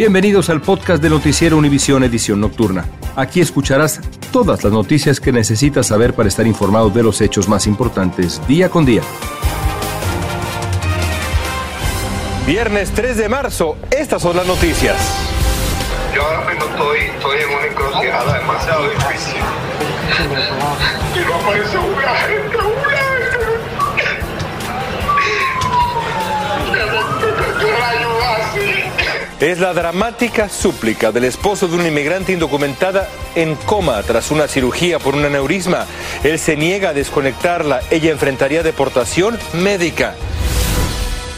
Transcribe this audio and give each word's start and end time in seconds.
Bienvenidos 0.00 0.48
al 0.48 0.62
podcast 0.62 1.02
de 1.02 1.10
Noticiero 1.10 1.58
Univisión 1.58 2.02
Edición 2.02 2.40
Nocturna. 2.40 2.86
Aquí 3.16 3.42
escucharás 3.42 4.00
todas 4.32 4.64
las 4.64 4.72
noticias 4.72 5.20
que 5.20 5.30
necesitas 5.30 5.88
saber 5.88 6.14
para 6.14 6.26
estar 6.26 6.46
informado 6.46 6.88
de 6.88 7.02
los 7.02 7.20
hechos 7.20 7.50
más 7.50 7.66
importantes 7.66 8.40
día 8.48 8.70
con 8.70 8.86
día. 8.86 9.02
Viernes 12.46 12.90
3 12.92 13.18
de 13.18 13.28
marzo, 13.28 13.76
estas 13.90 14.22
son 14.22 14.38
las 14.38 14.46
noticias. 14.46 14.96
Yo 16.14 16.22
ahora 16.22 16.50
mismo 16.50 16.64
estoy, 16.64 16.98
estoy 17.00 17.38
en 17.38 17.48
una 17.50 17.66
encrucijada 17.66 18.38
demasiado 18.38 18.88
difícil. 18.88 19.42
Y 21.14 21.28
no 21.28 21.34
aparece 21.34 21.76
una 21.76 22.14
gente, 22.16 22.56
una 22.56 22.96
gente. 22.96 23.50
Me 26.72 26.80
ayuda 26.80 28.16
así. 28.16 28.19
Es 29.40 29.58
la 29.58 29.72
dramática 29.72 30.50
súplica 30.50 31.12
del 31.12 31.24
esposo 31.24 31.66
de 31.66 31.74
una 31.74 31.88
inmigrante 31.88 32.30
indocumentada 32.30 33.08
en 33.34 33.54
coma 33.54 34.02
tras 34.02 34.30
una 34.30 34.46
cirugía 34.46 34.98
por 34.98 35.14
un 35.14 35.24
aneurisma. 35.24 35.86
Él 36.22 36.38
se 36.38 36.58
niega 36.58 36.90
a 36.90 36.92
desconectarla. 36.92 37.80
Ella 37.90 38.10
enfrentaría 38.10 38.62
deportación 38.62 39.38
médica. 39.54 40.14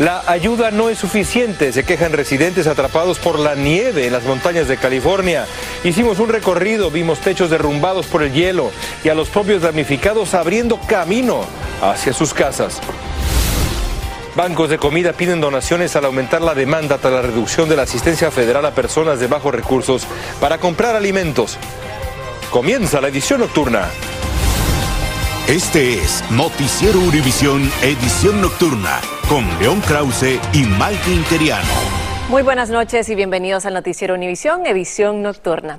La 0.00 0.24
ayuda 0.26 0.72
no 0.72 0.88
es 0.88 0.98
suficiente, 0.98 1.72
se 1.72 1.84
quejan 1.84 2.12
residentes 2.12 2.66
atrapados 2.66 3.20
por 3.20 3.38
la 3.38 3.54
nieve 3.54 4.04
en 4.04 4.12
las 4.12 4.24
montañas 4.24 4.66
de 4.66 4.78
California. 4.78 5.46
Hicimos 5.84 6.18
un 6.18 6.28
recorrido, 6.28 6.90
vimos 6.90 7.20
techos 7.20 7.50
derrumbados 7.50 8.06
por 8.06 8.24
el 8.24 8.32
hielo 8.32 8.72
y 9.04 9.10
a 9.10 9.14
los 9.14 9.28
propios 9.28 9.62
damnificados 9.62 10.34
abriendo 10.34 10.80
camino 10.88 11.44
hacia 11.80 12.12
sus 12.12 12.34
casas. 12.34 12.80
Bancos 14.34 14.70
de 14.70 14.78
comida 14.78 15.12
piden 15.12 15.42
donaciones 15.42 15.94
al 15.94 16.06
aumentar 16.06 16.40
la 16.40 16.54
demanda 16.54 16.96
tras 16.96 17.12
la 17.12 17.22
reducción 17.22 17.68
de 17.68 17.76
la 17.76 17.82
asistencia 17.82 18.30
federal 18.30 18.64
a 18.64 18.74
personas 18.74 19.20
de 19.20 19.26
bajos 19.26 19.54
recursos 19.54 20.06
para 20.40 20.58
comprar 20.58 20.96
alimentos. 20.96 21.58
Comienza 22.50 23.00
la 23.00 23.08
edición 23.08 23.40
nocturna. 23.40 23.90
Este 25.48 25.94
es 25.98 26.24
Noticiero 26.30 26.98
Univisión 27.00 27.70
Edición 27.82 28.40
Nocturna 28.40 29.00
con 29.28 29.46
León 29.58 29.80
Krause 29.80 30.40
y 30.54 30.64
Mike 30.64 31.10
Interiano. 31.10 32.01
Muy 32.32 32.42
buenas 32.42 32.70
noches 32.70 33.10
y 33.10 33.14
bienvenidos 33.14 33.66
al 33.66 33.74
Noticiero 33.74 34.14
Univisión, 34.14 34.64
edición 34.64 35.20
nocturna. 35.20 35.76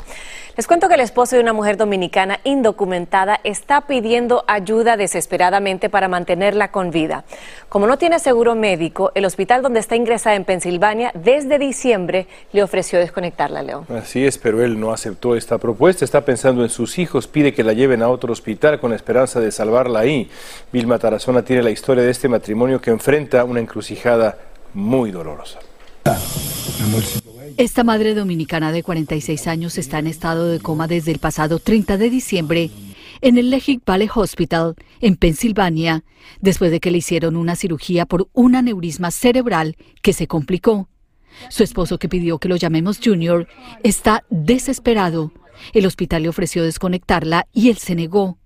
Les 0.55 0.67
cuento 0.67 0.87
que 0.87 0.93
el 0.93 0.99
esposo 0.99 1.35
de 1.35 1.41
una 1.41 1.51
mujer 1.51 1.77
dominicana 1.77 2.41
indocumentada 2.43 3.39
está 3.43 3.87
pidiendo 3.87 4.43
ayuda 4.45 4.95
desesperadamente 4.95 5.89
para 5.89 6.07
mantenerla 6.07 6.69
con 6.69 6.91
vida. 6.91 7.25
Como 7.69 7.87
no 7.87 7.97
tiene 7.97 8.19
seguro 8.19 8.53
médico, 8.53 9.11
el 9.15 9.25
hospital 9.25 9.63
donde 9.63 9.79
está 9.79 9.95
ingresada 9.95 10.35
en 10.35 10.45
Pensilvania 10.45 11.09
desde 11.15 11.57
diciembre 11.57 12.27
le 12.51 12.61
ofreció 12.61 12.99
desconectarla, 12.99 13.63
León. 13.63 13.87
Así 13.89 14.23
es, 14.23 14.37
pero 14.37 14.63
él 14.63 14.79
no 14.79 14.93
aceptó 14.93 15.35
esta 15.35 15.57
propuesta. 15.57 16.05
Está 16.05 16.21
pensando 16.21 16.61
en 16.61 16.69
sus 16.69 16.99
hijos, 16.99 17.25
pide 17.25 17.55
que 17.55 17.63
la 17.63 17.73
lleven 17.73 18.03
a 18.03 18.09
otro 18.09 18.31
hospital 18.31 18.79
con 18.79 18.91
la 18.91 18.95
esperanza 18.95 19.39
de 19.39 19.51
salvarla 19.51 20.01
ahí. 20.01 20.29
Vilma 20.71 20.99
Tarazona 20.99 21.41
tiene 21.43 21.63
la 21.63 21.71
historia 21.71 22.03
de 22.03 22.11
este 22.11 22.29
matrimonio 22.29 22.79
que 22.79 22.91
enfrenta 22.91 23.43
una 23.43 23.59
encrucijada 23.59 24.37
muy 24.75 25.09
dolorosa. 25.09 25.57
Esta 27.57 27.83
madre 27.83 28.13
dominicana 28.15 28.71
de 28.71 28.83
46 28.83 29.47
años 29.47 29.77
está 29.77 29.99
en 29.99 30.07
estado 30.07 30.47
de 30.47 30.59
coma 30.59 30.87
desde 30.87 31.11
el 31.11 31.19
pasado 31.19 31.59
30 31.59 31.97
de 31.97 32.09
diciembre 32.09 32.71
en 33.21 33.37
el 33.37 33.49
Lehic 33.49 33.85
Valley 33.85 34.09
Hospital 34.13 34.75
en 34.99 35.15
Pensilvania, 35.15 36.03
después 36.41 36.71
de 36.71 36.81
que 36.81 36.91
le 36.91 36.97
hicieron 36.97 37.37
una 37.37 37.55
cirugía 37.55 38.05
por 38.05 38.27
un 38.33 38.55
aneurisma 38.55 39.11
cerebral 39.11 39.77
que 40.01 40.11
se 40.11 40.27
complicó. 40.27 40.89
Su 41.49 41.63
esposo, 41.63 41.97
que 41.99 42.09
pidió 42.09 42.37
que 42.37 42.49
lo 42.49 42.57
llamemos 42.57 42.99
Junior, 43.03 43.47
está 43.81 44.23
desesperado. 44.29 45.31
El 45.73 45.85
hospital 45.85 46.23
le 46.23 46.29
ofreció 46.29 46.63
desconectarla 46.63 47.47
y 47.53 47.69
él 47.69 47.77
se 47.77 47.95
negó. 47.95 48.37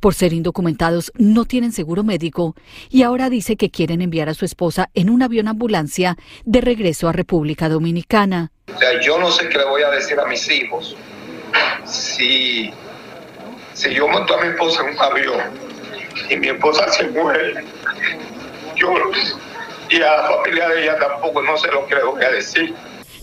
Por 0.00 0.14
ser 0.14 0.32
indocumentados 0.32 1.12
no 1.16 1.44
tienen 1.44 1.72
seguro 1.72 2.04
médico 2.04 2.54
y 2.90 3.02
ahora 3.02 3.30
dice 3.30 3.56
que 3.56 3.70
quieren 3.70 4.02
enviar 4.02 4.28
a 4.28 4.34
su 4.34 4.44
esposa 4.44 4.90
en 4.94 5.10
un 5.10 5.22
avión 5.22 5.48
ambulancia 5.48 6.16
de 6.44 6.60
regreso 6.60 7.08
a 7.08 7.12
República 7.12 7.68
Dominicana. 7.68 8.52
O 8.68 9.00
yo 9.04 9.18
no 9.18 9.30
sé 9.30 9.48
qué 9.48 9.58
le 9.58 9.64
voy 9.64 9.82
a 9.82 9.90
decir 9.90 10.18
a 10.18 10.26
mis 10.26 10.48
hijos 10.50 10.96
si, 11.84 12.70
si 13.74 13.94
yo 13.94 14.08
monto 14.08 14.36
a 14.36 14.42
mi 14.42 14.48
esposa 14.48 14.82
en 14.82 14.94
un 14.94 15.00
avión 15.00 15.40
y 16.30 16.36
mi 16.36 16.48
esposa 16.48 16.90
se 16.92 17.08
muere. 17.08 17.64
Yo 18.76 18.94
y 19.90 19.96
a 19.96 20.16
la 20.16 20.22
familia 20.22 20.68
de 20.68 20.82
ella 20.82 20.98
tampoco 20.98 21.42
no 21.42 21.56
sé 21.58 21.70
lo 21.70 21.86
que 21.86 21.94
le 21.96 22.04
voy 22.04 22.24
a 22.24 22.30
decir. 22.30 22.74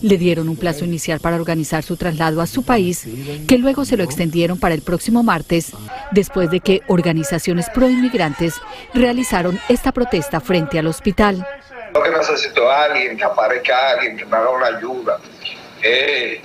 Le 0.02 0.16
dieron 0.16 0.48
un 0.48 0.56
plazo 0.56 0.84
inicial 0.84 1.20
para 1.20 1.36
organizar 1.36 1.82
su 1.82 1.96
traslado 1.96 2.40
a 2.40 2.46
su 2.46 2.64
país, 2.64 3.06
que 3.46 3.58
luego 3.58 3.84
se 3.84 3.96
lo 3.96 4.04
extendieron 4.04 4.58
para 4.58 4.74
el 4.74 4.82
próximo 4.82 5.22
martes, 5.22 5.72
después 6.10 6.50
de 6.50 6.60
que 6.60 6.82
organizaciones 6.88 7.68
proinmigrantes 7.70 8.54
realizaron 8.94 9.58
esta 9.68 9.92
protesta 9.92 10.40
frente 10.40 10.78
al 10.78 10.86
hospital. 10.86 11.46
Lo 11.92 12.02
que 12.02 12.10
necesito 12.10 12.62
es 12.62 12.78
alguien, 12.78 13.16
que 13.16 13.24
aparezca 13.24 13.90
alguien, 13.90 14.16
que 14.16 14.24
me 14.24 14.36
haga 14.36 14.50
una 14.50 14.78
ayuda. 14.78 15.18
Eh, 15.82 16.40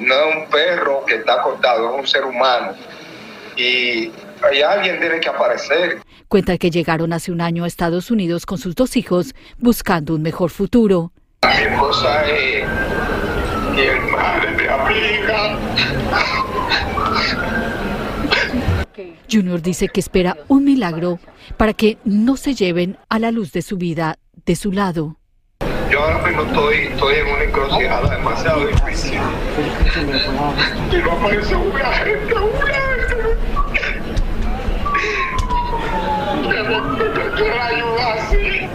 no 0.00 0.14
es 0.14 0.36
un 0.36 0.50
perro 0.50 1.04
que 1.06 1.16
está 1.16 1.42
cortado, 1.42 1.94
es 1.94 2.00
un 2.00 2.06
ser 2.06 2.24
humano. 2.24 2.72
Y, 3.56 4.10
y 4.52 4.62
alguien 4.66 5.00
tiene 5.00 5.20
que 5.20 5.28
aparecer. 5.28 6.02
Cuenta 6.28 6.58
que 6.58 6.70
llegaron 6.70 7.12
hace 7.12 7.32
un 7.32 7.40
año 7.40 7.64
a 7.64 7.66
Estados 7.66 8.10
Unidos 8.10 8.46
con 8.46 8.58
sus 8.58 8.74
dos 8.74 8.96
hijos 8.96 9.34
buscando 9.58 10.14
un 10.14 10.22
mejor 10.22 10.50
futuro. 10.50 11.12
Mi 11.42 11.62
esposa 11.72 12.24
es 12.26 12.64
amiga. 13.76 15.58
Junior 19.30 19.60
dice 19.60 19.88
que 19.88 20.00
espera 20.00 20.36
un 20.48 20.64
milagro 20.64 21.18
para 21.56 21.74
que 21.74 21.98
no 22.04 22.36
se 22.36 22.54
lleven 22.54 22.96
a 23.08 23.18
la 23.18 23.30
luz 23.30 23.52
de 23.52 23.62
su 23.62 23.76
vida 23.76 24.18
de 24.46 24.56
su 24.56 24.72
lado. 24.72 25.16
Yo 25.90 26.00
ahora 26.00 26.26
mismo 26.26 26.42
estoy, 26.42 26.76
estoy 26.76 27.14
en 27.16 27.26
una 27.26 27.42
encrucijada 27.44 28.16
demasiado 28.16 28.66
difícil. 28.66 29.20
Y 30.92 30.96
no 30.96 31.12
aparece 31.12 31.54
una 31.54 31.92
gente, 31.92 32.34
una 32.34 32.74
gente. 32.74 33.14
Que 36.42 36.62
me, 36.62 36.98
que 36.98 37.04
me 37.04 37.34
quiera 37.36 37.66
ayudar 37.66 38.18
así. 38.18 38.68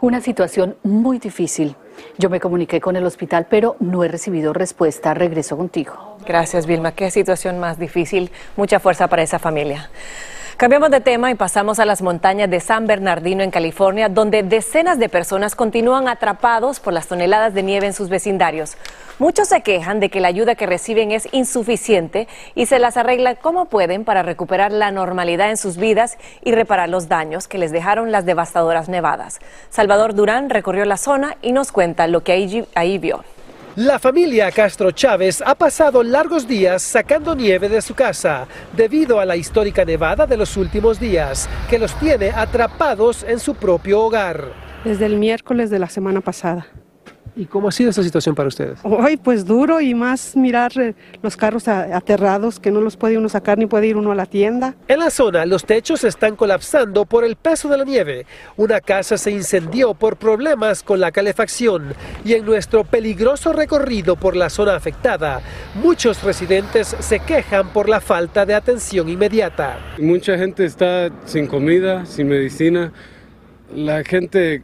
Una 0.00 0.20
situación 0.20 0.76
muy 0.82 1.18
difícil. 1.18 1.76
Yo 2.16 2.30
me 2.30 2.38
comuniqué 2.38 2.80
con 2.80 2.96
el 2.96 3.04
hospital, 3.04 3.46
pero 3.50 3.76
no 3.80 4.04
he 4.04 4.08
recibido 4.08 4.52
respuesta. 4.52 5.14
Regreso 5.14 5.56
contigo. 5.56 6.16
Gracias, 6.26 6.66
Vilma. 6.66 6.92
Qué 6.92 7.10
situación 7.10 7.58
más 7.58 7.78
difícil. 7.78 8.30
Mucha 8.56 8.78
fuerza 8.78 9.08
para 9.08 9.22
esa 9.22 9.38
familia. 9.38 9.90
Cambiamos 10.56 10.90
de 10.90 11.00
tema 11.00 11.32
y 11.32 11.34
pasamos 11.34 11.80
a 11.80 11.84
las 11.84 12.00
montañas 12.00 12.48
de 12.48 12.60
San 12.60 12.86
Bernardino 12.86 13.42
en 13.42 13.50
California, 13.50 14.08
donde 14.08 14.44
decenas 14.44 15.00
de 15.00 15.08
personas 15.08 15.56
continúan 15.56 16.06
atrapados 16.06 16.78
por 16.78 16.92
las 16.92 17.08
toneladas 17.08 17.54
de 17.54 17.64
nieve 17.64 17.86
en 17.86 17.92
sus 17.92 18.08
vecindarios. 18.08 18.76
Muchos 19.18 19.48
se 19.48 19.62
quejan 19.62 19.98
de 19.98 20.10
que 20.10 20.20
la 20.20 20.28
ayuda 20.28 20.54
que 20.54 20.66
reciben 20.66 21.10
es 21.10 21.26
insuficiente 21.32 22.28
y 22.54 22.66
se 22.66 22.78
las 22.78 22.96
arregla 22.96 23.34
como 23.34 23.64
pueden 23.64 24.04
para 24.04 24.22
recuperar 24.22 24.70
la 24.70 24.92
normalidad 24.92 25.50
en 25.50 25.56
sus 25.56 25.76
vidas 25.76 26.18
y 26.44 26.52
reparar 26.52 26.88
los 26.88 27.08
daños 27.08 27.48
que 27.48 27.58
les 27.58 27.72
dejaron 27.72 28.12
las 28.12 28.24
devastadoras 28.24 28.88
nevadas. 28.88 29.40
Salvador 29.70 30.14
Durán 30.14 30.50
recorrió 30.50 30.84
la 30.84 30.98
zona 30.98 31.36
y 31.42 31.50
nos 31.50 31.72
cuenta 31.72 32.06
lo 32.06 32.22
que 32.22 32.30
ahí, 32.30 32.64
ahí 32.76 32.98
vio. 32.98 33.24
La 33.76 33.98
familia 33.98 34.52
Castro 34.52 34.92
Chávez 34.92 35.42
ha 35.44 35.56
pasado 35.56 36.04
largos 36.04 36.46
días 36.46 36.80
sacando 36.80 37.34
nieve 37.34 37.68
de 37.68 37.82
su 37.82 37.92
casa 37.92 38.46
debido 38.76 39.18
a 39.18 39.24
la 39.24 39.34
histórica 39.34 39.84
nevada 39.84 40.28
de 40.28 40.36
los 40.36 40.56
últimos 40.56 41.00
días, 41.00 41.48
que 41.68 41.80
los 41.80 41.92
tiene 41.98 42.30
atrapados 42.30 43.24
en 43.24 43.40
su 43.40 43.56
propio 43.56 44.02
hogar. 44.02 44.52
Desde 44.84 45.06
el 45.06 45.16
miércoles 45.16 45.70
de 45.70 45.80
la 45.80 45.88
semana 45.88 46.20
pasada. 46.20 46.68
¿Y 47.36 47.46
cómo 47.46 47.68
ha 47.68 47.72
sido 47.72 47.90
esta 47.90 48.02
situación 48.02 48.34
para 48.34 48.48
ustedes? 48.48 48.78
Hoy 48.84 49.16
pues 49.16 49.44
duro 49.44 49.80
y 49.80 49.94
más 49.94 50.36
mirar 50.36 50.70
eh, 50.78 50.94
los 51.20 51.36
carros 51.36 51.66
aterrados 51.66 52.60
que 52.60 52.70
no 52.70 52.80
los 52.80 52.96
puede 52.96 53.18
uno 53.18 53.28
sacar 53.28 53.58
ni 53.58 53.66
puede 53.66 53.88
ir 53.88 53.96
uno 53.96 54.12
a 54.12 54.14
la 54.14 54.26
tienda. 54.26 54.76
En 54.86 55.00
la 55.00 55.10
zona 55.10 55.44
los 55.44 55.64
techos 55.64 56.04
están 56.04 56.36
colapsando 56.36 57.04
por 57.06 57.24
el 57.24 57.34
peso 57.34 57.68
de 57.68 57.78
la 57.78 57.84
nieve. 57.84 58.26
Una 58.56 58.80
casa 58.80 59.18
se 59.18 59.32
incendió 59.32 59.94
por 59.94 60.16
problemas 60.16 60.84
con 60.84 61.00
la 61.00 61.10
calefacción 61.10 61.94
y 62.24 62.34
en 62.34 62.44
nuestro 62.44 62.84
peligroso 62.84 63.52
recorrido 63.52 64.14
por 64.14 64.36
la 64.36 64.48
zona 64.48 64.76
afectada, 64.76 65.40
muchos 65.82 66.22
residentes 66.22 66.96
se 67.00 67.18
quejan 67.18 67.68
por 67.70 67.88
la 67.88 68.00
falta 68.00 68.46
de 68.46 68.54
atención 68.54 69.08
inmediata. 69.08 69.78
Mucha 69.98 70.38
gente 70.38 70.64
está 70.64 71.10
sin 71.24 71.48
comida, 71.48 72.06
sin 72.06 72.28
medicina. 72.28 72.92
La 73.74 74.04
gente 74.04 74.62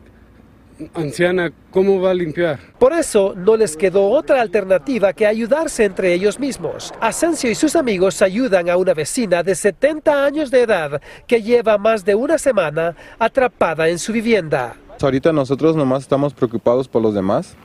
anciana, 0.94 1.52
¿cómo 1.70 2.00
va 2.00 2.10
a 2.10 2.14
limpiar? 2.14 2.58
Por 2.78 2.92
eso 2.92 3.34
no 3.36 3.56
les 3.56 3.76
quedó 3.76 4.08
otra 4.10 4.40
alternativa 4.40 5.12
que 5.12 5.26
ayudarse 5.26 5.84
entre 5.84 6.12
ellos 6.12 6.38
mismos. 6.38 6.92
Asensio 7.00 7.50
y 7.50 7.54
sus 7.54 7.76
amigos 7.76 8.22
ayudan 8.22 8.68
a 8.68 8.76
una 8.76 8.94
vecina 8.94 9.42
de 9.42 9.54
70 9.54 10.24
años 10.24 10.50
de 10.50 10.62
edad 10.62 11.00
que 11.26 11.42
lleva 11.42 11.78
más 11.78 12.04
de 12.04 12.14
una 12.14 12.38
semana 12.38 12.96
atrapada 13.18 13.88
en 13.88 13.98
su 13.98 14.12
vivienda. 14.12 14.76
Ahorita 15.02 15.32
nosotros 15.32 15.76
nomás 15.76 16.02
estamos 16.02 16.34
preocupados 16.34 16.88
por 16.88 17.00
los 17.02 17.14
demás, 17.14 17.56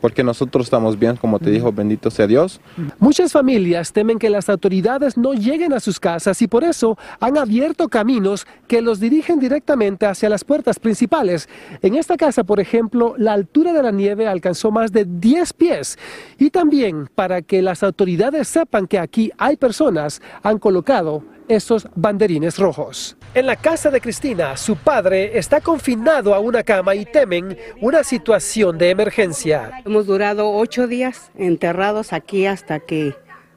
porque 0.00 0.24
nosotros 0.24 0.66
estamos 0.66 0.98
bien, 0.98 1.16
como 1.16 1.38
te 1.38 1.50
dijo, 1.50 1.72
bendito 1.72 2.10
sea 2.10 2.26
Dios. 2.26 2.60
Muchas 2.98 3.32
familias 3.32 3.92
temen 3.92 4.18
que 4.18 4.30
las 4.30 4.48
autoridades 4.48 5.16
no 5.16 5.34
lleguen 5.34 5.72
a 5.72 5.80
sus 5.80 6.00
casas 6.00 6.42
y 6.42 6.48
por 6.48 6.64
eso 6.64 6.98
han 7.20 7.38
abierto 7.38 7.88
caminos 7.88 8.46
que 8.66 8.82
los 8.82 8.98
dirigen 8.98 9.38
directamente 9.38 10.06
hacia 10.06 10.28
las 10.28 10.44
puertas 10.44 10.78
principales. 10.78 11.48
En 11.82 11.94
esta 11.94 12.16
casa, 12.16 12.44
por 12.44 12.60
ejemplo, 12.60 13.14
la 13.16 13.34
altura 13.34 13.72
de 13.72 13.82
la 13.82 13.92
nieve 13.92 14.26
alcanzó 14.26 14.70
más 14.70 14.92
de 14.92 15.04
10 15.04 15.52
pies 15.52 15.98
y 16.38 16.50
también 16.50 17.08
para 17.14 17.42
que 17.42 17.62
las 17.62 17.82
autoridades 17.82 18.48
sepan 18.48 18.86
que 18.86 18.98
aquí 18.98 19.30
hay 19.38 19.56
personas, 19.56 20.20
han 20.42 20.58
colocado 20.58 21.22
esos 21.50 21.88
banderines 21.94 22.58
rojos. 22.58 23.16
En 23.34 23.46
la 23.46 23.56
casa 23.56 23.90
de 23.90 24.00
Cristina, 24.00 24.56
su 24.56 24.76
padre 24.76 25.38
está 25.38 25.60
confinado 25.60 26.34
a 26.34 26.40
una 26.40 26.62
cama 26.62 26.94
y 26.94 27.04
temen 27.04 27.58
una 27.80 28.04
situación 28.04 28.78
de 28.78 28.90
emergencia. 28.90 29.82
Hemos 29.84 30.06
durado 30.06 30.50
ocho 30.50 30.86
días 30.86 31.30
enterrados 31.36 32.12
aquí 32.12 32.46
hasta 32.46 32.80
que 32.80 33.14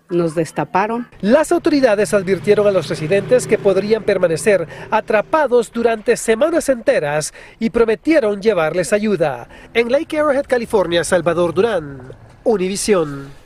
nos 0.10 0.36
destaparon. 0.36 1.08
Las 1.22 1.52
autoridades 1.52 2.14
advirtieron 2.14 2.68
a 2.68 2.72
los 2.72 2.88
residentes 2.88 3.48
que 3.48 3.58
podrían 3.58 4.04
permanecer 4.04 4.68
atrapados 4.92 5.72
durante 5.72 6.18
semanas 6.18 6.70
enteras 6.70 7.34
y 7.60 7.70
prometieron 7.70 8.42
llevarles 8.42 8.94
ayuda. 8.94 9.48
En 9.74 9.92
Lake 9.92 10.20
Arrowhead, 10.20 10.46
California, 10.46 11.04
Salvador 11.04 11.54
Durán, 11.54 12.12
Univisión. 12.44 13.43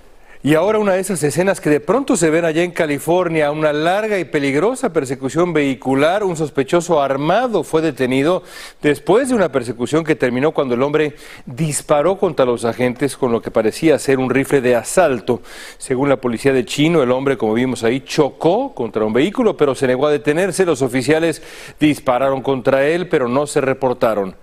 Y 0.47 0.55
ahora 0.55 0.79
una 0.79 0.94
de 0.94 1.01
esas 1.01 1.21
escenas 1.23 1.59
que 1.59 1.69
de 1.69 1.81
pronto 1.81 2.15
se 2.15 2.29
ven 2.29 2.45
allá 2.45 2.63
en 2.63 2.71
California, 2.71 3.51
una 3.51 3.73
larga 3.73 4.17
y 4.17 4.23
peligrosa 4.23 4.94
persecución 4.94 5.51
vehicular, 5.51 6.23
un 6.23 6.38
sospechoso 6.38 7.01
armado 7.01 7.65
fue 7.65 7.81
detenido 7.81 8.44
después 8.81 9.27
de 9.27 9.35
una 9.35 9.51
persecución 9.51 10.05
que 10.05 10.15
terminó 10.15 10.53
cuando 10.53 10.75
el 10.75 10.83
hombre 10.83 11.17
disparó 11.45 12.17
contra 12.17 12.45
los 12.45 12.63
agentes 12.63 13.17
con 13.17 13.33
lo 13.33 13.41
que 13.41 13.51
parecía 13.51 13.99
ser 13.99 14.19
un 14.19 14.29
rifle 14.29 14.61
de 14.61 14.77
asalto. 14.77 15.41
Según 15.77 16.07
la 16.07 16.21
policía 16.21 16.53
de 16.53 16.63
Chino, 16.63 17.03
el 17.03 17.11
hombre, 17.11 17.38
como 17.38 17.53
vimos 17.53 17.83
ahí, 17.83 17.99
chocó 17.99 18.73
contra 18.73 19.03
un 19.03 19.11
vehículo, 19.11 19.57
pero 19.57 19.75
se 19.75 19.85
negó 19.85 20.07
a 20.07 20.11
detenerse. 20.11 20.65
Los 20.65 20.81
oficiales 20.81 21.44
dispararon 21.77 22.41
contra 22.41 22.88
él, 22.88 23.09
pero 23.09 23.27
no 23.27 23.47
se 23.47 23.59
reportaron 23.59 24.33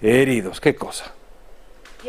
heridos. 0.00 0.60
¿Qué 0.60 0.76
cosa? 0.76 1.17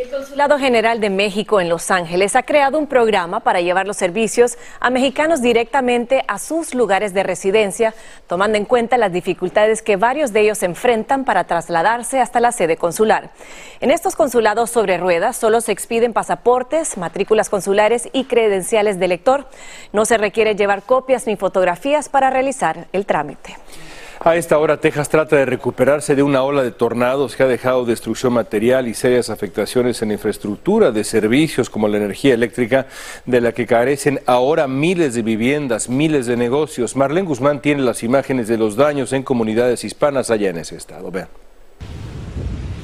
El 0.02 0.10
Consulado 0.10 0.58
General 0.58 1.02
de 1.02 1.10
México 1.10 1.60
en 1.60 1.68
Los 1.68 1.92
Ángeles 1.92 2.36
ha 2.38 2.44
creado 2.44 2.78
un 2.78 2.88
programa 2.88 3.42
para 3.42 3.60
llevar 3.60 3.86
los 3.86 3.98
servicios 3.98 4.58
a 4.80 4.90
mexicanos 4.90 5.42
directamente 5.42 6.24
a 6.28 6.40
sus 6.40 6.74
lugares 6.74 7.14
de 7.14 7.24
residencia, 7.24 7.94
tomando 8.28 8.58
en 8.58 8.64
cuenta 8.64 8.98
las 8.98 9.12
dificultades 9.12 9.82
que 9.82 9.98
varios 9.98 10.32
de 10.32 10.42
ellos 10.42 10.64
enfrentan 10.64 11.26
para 11.26 11.44
trasladarse 11.46 12.22
hasta 12.22 12.40
la 12.40 12.54
sede 12.54 12.78
consular. 12.78 13.32
En 13.82 13.92
estos 13.92 14.16
consulados 14.16 14.70
sobre 14.70 14.98
ruedas 14.98 15.36
solo 15.36 15.60
se 15.60 15.74
expiden 15.74 16.14
pasaportes, 16.14 16.98
matrículas 16.98 17.50
consulares 17.50 18.08
y 18.14 18.24
credenciales 18.26 19.00
de 19.00 19.08
lector. 19.10 19.48
No 19.92 20.06
se 20.06 20.18
requiere 20.18 20.56
llevar 20.56 20.84
copias 20.84 21.28
ni 21.28 21.36
fotografías 21.36 22.08
para 22.08 22.30
realizar 22.30 22.88
el 22.94 23.06
trámite. 23.06 23.58
A 24.22 24.36
esta 24.36 24.58
hora, 24.58 24.82
Texas 24.82 25.08
trata 25.08 25.38
de 25.38 25.46
recuperarse 25.46 26.14
de 26.14 26.24
una 26.24 26.44
ola 26.44 26.62
de 26.62 26.72
tornados 26.72 27.38
que 27.38 27.44
ha 27.44 27.48
dejado 27.48 27.86
destrucción 27.86 28.34
material 28.34 28.90
y 28.90 28.94
serias 28.94 29.30
afectaciones 29.30 30.02
en 30.02 30.10
la 30.10 30.16
infraestructura 30.16 30.92
de 30.92 31.06
servicios 31.06 31.70
como 31.70 31.88
la 31.88 31.96
energía 31.96 32.34
eléctrica, 32.34 32.88
de 33.26 33.40
la 33.40 33.54
que 33.54 33.66
carecen 33.66 34.20
ahora 34.26 34.68
miles 34.68 35.14
de 35.14 35.22
viviendas, 35.22 35.88
miles 35.88 36.26
de 36.26 36.36
negocios. 36.36 36.98
Marlene 36.98 37.30
Guzmán 37.30 37.62
tiene 37.62 37.82
las 37.82 38.04
imágenes 38.04 38.50
de 38.50 38.58
los 38.58 38.76
daños 38.76 39.14
en 39.14 39.24
comunidades 39.24 39.86
hispanas 39.86 40.30
allá 40.30 40.50
en 40.50 40.58
ese 40.58 40.76
estado. 40.76 41.10
Vean. 41.12 41.30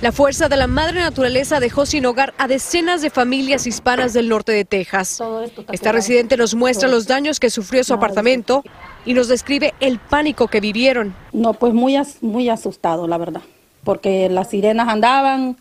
La 0.02 0.12
fuerza 0.12 0.50
de 0.50 0.58
la 0.58 0.68
madre 0.68 1.00
naturaleza 1.00 1.60
dejó 1.60 1.86
sin 1.86 2.06
hogar 2.06 2.34
a 2.38 2.48
decenas 2.48 3.02
de 3.02 3.10
familias 3.10 3.66
hispanas 3.66 4.14
del 4.14 4.30
norte 4.30 4.52
de 4.52 4.66
Texas. 4.66 5.24
Esta 5.72 5.92
residente 5.92 6.38
nos 6.38 6.54
muestra 6.54 6.88
los 6.88 7.08
daños 7.08 7.40
que 7.40 7.50
sufrió 7.50 7.84
su 7.84 7.94
apartamento 7.94 8.64
y 9.06 9.14
nos 9.14 9.30
describe 9.30 9.74
el 9.80 10.00
pánico 10.00 10.48
que 10.48 10.60
vivieron. 10.60 11.16
No, 11.32 11.54
pues 11.54 11.74
muy, 11.74 11.98
muy 12.22 12.50
asustado, 12.50 13.08
la 13.08 13.18
verdad, 13.18 13.42
porque 13.84 14.30
las 14.30 14.50
sirenas 14.50 14.90
andaban, 14.90 15.58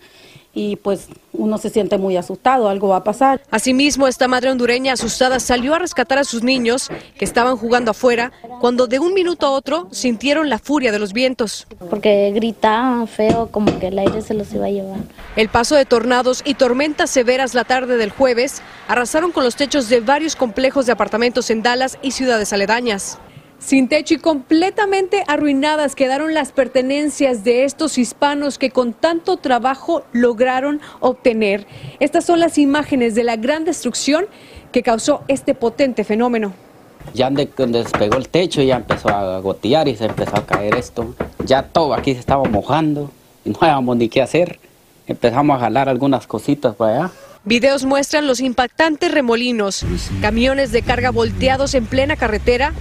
y 0.53 0.77
pues 0.77 1.09
uno 1.35 1.59
se 1.59 1.71
siente 1.71 1.99
muy 1.99 2.17
asustado, 2.17 2.69
algo 2.69 2.89
va 2.89 2.97
a 2.97 3.05
pasar. 3.05 3.43
Asimismo, 3.51 4.09
esta 4.09 4.29
madre 4.29 4.51
hondureña 4.51 4.95
asustada 4.95 5.41
salió 5.41 5.75
a 5.75 5.79
rescatar 5.79 6.19
a 6.19 6.25
sus 6.25 6.43
niños 6.43 6.89
que 7.19 7.25
estaban 7.25 7.57
jugando 7.57 7.91
afuera 7.91 8.33
cuando 8.61 8.87
de 8.87 8.99
un 8.99 9.15
minuto 9.15 9.47
a 9.47 9.51
otro 9.51 9.89
sintieron 9.91 10.49
la 10.49 10.59
furia 10.59 10.93
de 10.93 10.99
los 10.99 11.13
vientos. 11.13 11.67
Porque 11.91 12.33
gritaban 12.35 13.07
feo 13.09 13.49
como 13.51 13.79
que 13.79 13.89
el 13.89 13.99
aire 13.99 14.23
se 14.23 14.35
los 14.35 14.53
iba 14.53 14.67
a 14.67 14.71
llevar. 14.71 14.99
El 15.37 15.49
paso 15.49 15.75
de 15.75 15.85
tornados 15.85 16.43
y 16.45 16.55
tormentas 16.55 17.11
severas 17.11 17.55
la 17.55 17.65
tarde 17.65 17.97
del 17.97 18.11
jueves 18.11 18.63
arrasaron 18.89 19.33
con 19.33 19.45
los 19.45 19.57
techos 19.57 19.89
de 19.89 20.01
varios 20.01 20.37
complejos 20.37 20.87
de 20.87 20.93
apartamentos 20.93 21.51
en 21.51 21.63
Dallas 21.63 21.99
y 22.03 22.13
ciudades 22.13 22.53
aledañas. 22.53 23.19
Sin 23.65 23.89
techo 23.89 24.13
y 24.13 24.19
completamente 24.19 25.25
arruinadas 25.27 25.95
quedaron 25.95 26.35
las 26.35 26.53
pertenencias 26.53 27.45
de 27.45 27.65
estos 27.65 27.97
hispanos 27.97 28.59
que 28.59 28.69
con 28.69 28.93
tanto 28.93 29.39
trabajo 29.39 30.05
lograron 30.13 30.83
obtener. 31.01 31.67
Estas 31.99 32.27
son 32.27 32.41
las 32.41 32.59
imágenes 32.59 33.15
de 33.15 33.25
la 33.25 33.37
gran 33.37 33.65
destrucción 33.65 34.27
que 34.71 34.83
causó 34.83 35.23
este 35.29 35.55
potente 35.55 36.05
fenómeno. 36.05 36.53
Ya 37.15 37.31
donde 37.31 37.79
despegó 37.85 38.17
el 38.17 38.29
techo 38.29 38.61
ya 38.61 38.77
empezó 38.77 39.09
a 39.09 39.39
gotear 39.41 39.89
y 39.89 39.97
se 39.97 40.05
empezó 40.05 40.37
a 40.37 40.45
caer 40.45 40.75
esto. 40.75 41.15
Ya 41.47 41.63
todo 41.63 41.95
aquí 41.95 42.13
se 42.13 42.21
estaba 42.21 42.45
mojando 42.45 43.11
y 43.47 43.49
no 43.49 43.59
sabíamos 43.59 43.97
ni 43.97 44.11
qué 44.11 44.21
hacer. 44.21 44.59
Empezamos 45.07 45.57
a 45.57 45.61
jalar 45.61 45.89
algunas 45.89 46.27
cositas 46.27 46.77
para 46.77 46.97
allá. 46.97 47.13
Videos 47.45 47.87
muestran 47.87 48.27
los 48.27 48.41
impactantes 48.41 49.11
remolinos, 49.11 49.87
camiones 50.21 50.71
de 50.71 50.83
carga 50.83 51.11
volteados 51.11 51.73
en 51.73 51.87
plena 51.87 52.17
carretera 52.17 52.75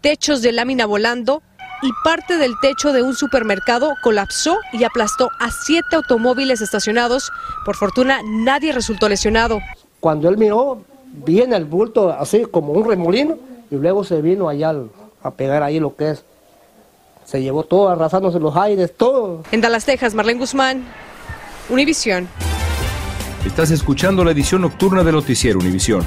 techos 0.00 0.42
de 0.42 0.52
lámina 0.52 0.86
volando 0.86 1.42
y 1.82 1.92
parte 2.02 2.36
del 2.36 2.58
techo 2.60 2.92
de 2.92 3.02
un 3.02 3.14
supermercado 3.14 3.94
colapsó 4.02 4.58
y 4.72 4.84
aplastó 4.84 5.30
a 5.38 5.50
siete 5.50 5.96
automóviles 5.96 6.60
estacionados. 6.60 7.30
Por 7.64 7.76
fortuna, 7.76 8.20
nadie 8.24 8.72
resultó 8.72 9.08
lesionado. 9.08 9.60
Cuando 10.00 10.28
él 10.28 10.36
miró, 10.36 10.82
viene 11.12 11.56
el 11.56 11.64
bulto 11.64 12.10
así 12.10 12.44
como 12.50 12.72
un 12.72 12.88
remolino 12.88 13.38
y 13.70 13.76
luego 13.76 14.04
se 14.04 14.20
vino 14.22 14.48
allá 14.48 14.74
a 15.22 15.30
pegar 15.32 15.62
ahí 15.62 15.78
lo 15.78 15.94
que 15.94 16.10
es. 16.10 16.24
Se 17.24 17.42
llevó 17.42 17.62
todo, 17.62 17.90
arrasándose 17.90 18.40
los 18.40 18.56
aires, 18.56 18.92
todo. 18.96 19.42
En 19.52 19.60
Dallas, 19.60 19.84
Texas, 19.84 20.14
Marlene 20.14 20.40
Guzmán, 20.40 20.84
Univisión. 21.68 22.26
Estás 23.44 23.70
escuchando 23.70 24.24
la 24.24 24.32
edición 24.32 24.62
nocturna 24.62 25.04
de 25.04 25.12
Noticiero 25.12 25.58
Univisión. 25.58 26.06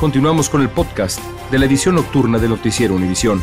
Continuamos 0.00 0.48
con 0.48 0.62
el 0.62 0.68
podcast 0.68 1.18
de 1.50 1.58
la 1.58 1.66
edición 1.66 1.96
nocturna 1.96 2.38
de 2.38 2.48
Noticiero 2.48 2.94
Univisión. 2.94 3.42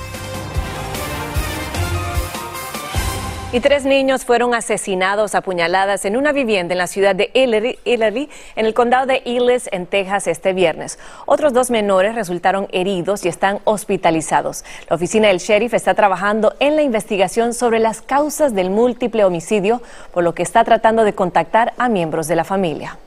Y 3.51 3.59
tres 3.59 3.83
niños 3.83 4.24
fueron 4.24 4.53
asesinados 4.53 5.35
a 5.35 5.41
puñaladas 5.41 6.05
en 6.05 6.15
una 6.15 6.31
vivienda 6.31 6.74
en 6.74 6.77
la 6.77 6.88
ciudad 6.88 7.13
de 7.13 7.29
Hillary, 7.33 8.29
en 8.55 8.65
el 8.65 8.74
condado 8.74 9.05
de 9.05 9.21
Ellis, 9.25 9.67
en 9.74 9.85
Texas, 9.85 10.27
este 10.27 10.53
viernes. 10.53 10.97
Otros 11.25 11.51
dos 11.51 11.71
menores 11.71 12.15
resultaron 12.15 12.69
heridos 12.71 13.25
y 13.25 13.27
están 13.27 13.59
hospitalizados. 13.65 14.63
La 14.89 14.95
oficina 14.95 15.27
del 15.27 15.39
sheriff 15.39 15.74
está 15.74 15.93
trabajando 15.93 16.53
en 16.62 16.77
la 16.77 16.83
investigación 16.83 17.53
sobre 17.53 17.79
las 17.79 18.01
causas 18.01 18.55
del 18.55 18.69
múltiple 18.69 19.25
homicidio, 19.25 19.81
por 20.13 20.24
lo 20.24 20.33
que 20.33 20.43
está 20.43 20.63
tratando 20.63 21.03
de 21.03 21.12
contactar 21.12 21.74
a 21.77 21.89
miembros 21.89 22.29
de 22.29 22.38
la 22.38 22.45
familia. 22.45 22.97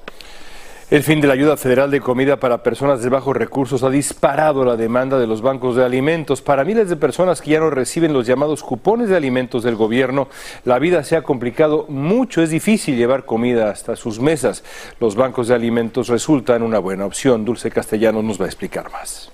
El 0.90 1.02
fin 1.02 1.20
de 1.20 1.28
la 1.28 1.34
ayuda 1.34 1.58
federal 1.58 1.90
de 1.90 2.00
comida 2.00 2.40
para 2.40 2.62
personas 2.62 3.02
de 3.02 3.10
bajos 3.10 3.36
recursos 3.36 3.82
ha 3.82 3.90
disparado 3.90 4.64
la 4.64 4.74
demanda 4.74 5.18
de 5.18 5.26
los 5.26 5.42
bancos 5.42 5.76
de 5.76 5.84
alimentos. 5.84 6.40
Para 6.40 6.64
miles 6.64 6.88
de 6.88 6.96
personas 6.96 7.42
que 7.42 7.50
ya 7.50 7.60
no 7.60 7.68
reciben 7.68 8.14
los 8.14 8.26
llamados 8.26 8.62
cupones 8.62 9.10
de 9.10 9.16
alimentos 9.16 9.64
del 9.64 9.76
gobierno, 9.76 10.28
la 10.64 10.78
vida 10.78 11.04
se 11.04 11.16
ha 11.16 11.20
complicado 11.20 11.84
mucho. 11.90 12.40
Es 12.40 12.48
difícil 12.48 12.96
llevar 12.96 13.26
comida 13.26 13.68
hasta 13.68 13.96
sus 13.96 14.18
mesas. 14.18 14.64
Los 14.98 15.14
bancos 15.14 15.48
de 15.48 15.56
alimentos 15.56 16.08
resultan 16.08 16.62
una 16.62 16.78
buena 16.78 17.04
opción. 17.04 17.44
Dulce 17.44 17.70
Castellanos 17.70 18.24
nos 18.24 18.40
va 18.40 18.46
a 18.46 18.48
explicar 18.48 18.90
más. 18.90 19.30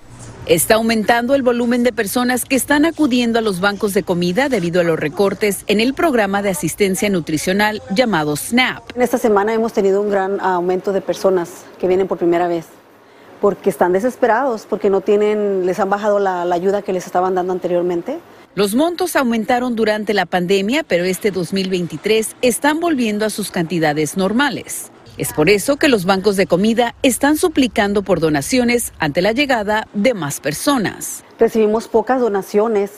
Está 0.46 0.74
aumentando 0.74 1.34
el 1.34 1.42
volumen 1.42 1.84
de 1.84 1.92
personas 1.92 2.44
que 2.44 2.54
están 2.54 2.84
acudiendo 2.84 3.38
a 3.38 3.42
los 3.42 3.60
bancos 3.60 3.94
de 3.94 4.02
comida 4.02 4.50
debido 4.50 4.82
a 4.82 4.84
los 4.84 5.00
recortes 5.00 5.64
en 5.68 5.80
el 5.80 5.94
programa 5.94 6.42
de 6.42 6.50
asistencia 6.50 7.08
nutricional 7.08 7.80
llamado 7.94 8.36
SNAP. 8.36 8.94
En 8.94 9.00
esta 9.00 9.16
semana 9.16 9.54
hemos 9.54 9.72
tenido 9.72 10.02
un 10.02 10.10
gran 10.10 10.38
aumento 10.42 10.92
de 10.92 11.00
personas 11.00 11.64
que 11.80 11.88
vienen 11.88 12.06
por 12.06 12.18
primera 12.18 12.46
vez 12.46 12.66
porque 13.40 13.70
están 13.70 13.94
desesperados, 13.94 14.66
porque 14.68 14.90
no 14.90 15.00
tienen, 15.00 15.64
les 15.64 15.80
han 15.80 15.88
bajado 15.88 16.18
la, 16.18 16.44
la 16.44 16.54
ayuda 16.54 16.82
que 16.82 16.92
les 16.92 17.06
estaban 17.06 17.34
dando 17.34 17.54
anteriormente. 17.54 18.18
Los 18.54 18.74
montos 18.74 19.16
aumentaron 19.16 19.74
durante 19.74 20.12
la 20.12 20.26
pandemia, 20.26 20.82
pero 20.82 21.04
este 21.04 21.30
2023 21.30 22.36
están 22.42 22.80
volviendo 22.80 23.24
a 23.24 23.30
sus 23.30 23.50
cantidades 23.50 24.18
normales. 24.18 24.90
Es 25.16 25.32
por 25.32 25.48
eso 25.48 25.76
que 25.76 25.88
los 25.88 26.04
bancos 26.06 26.36
de 26.36 26.46
comida 26.46 26.94
están 27.02 27.36
suplicando 27.36 28.02
por 28.02 28.18
donaciones 28.18 28.92
ante 28.98 29.22
la 29.22 29.32
llegada 29.32 29.86
de 29.94 30.12
más 30.12 30.40
personas. 30.40 31.22
Recibimos 31.38 31.86
pocas 31.86 32.20
donaciones 32.20 32.90